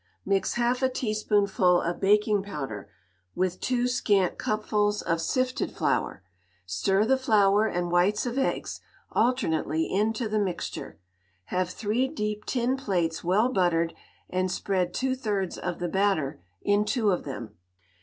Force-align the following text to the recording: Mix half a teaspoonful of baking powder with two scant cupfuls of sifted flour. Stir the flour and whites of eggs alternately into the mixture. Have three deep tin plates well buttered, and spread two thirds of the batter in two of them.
Mix 0.25 0.55
half 0.55 0.81
a 0.81 0.89
teaspoonful 0.89 1.79
of 1.81 1.99
baking 1.99 2.41
powder 2.41 2.89
with 3.35 3.59
two 3.59 3.87
scant 3.87 4.39
cupfuls 4.39 5.03
of 5.03 5.21
sifted 5.21 5.71
flour. 5.71 6.23
Stir 6.65 7.05
the 7.05 7.19
flour 7.19 7.67
and 7.67 7.91
whites 7.91 8.25
of 8.25 8.35
eggs 8.39 8.81
alternately 9.11 9.85
into 9.93 10.27
the 10.27 10.39
mixture. 10.39 10.97
Have 11.53 11.69
three 11.69 12.07
deep 12.07 12.45
tin 12.45 12.77
plates 12.77 13.23
well 13.23 13.49
buttered, 13.53 13.93
and 14.27 14.49
spread 14.51 14.91
two 14.95 15.13
thirds 15.13 15.55
of 15.55 15.77
the 15.77 15.87
batter 15.87 16.41
in 16.63 16.83
two 16.83 17.11
of 17.11 17.23
them. 17.23 17.55